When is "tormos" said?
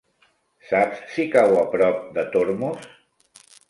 2.35-2.93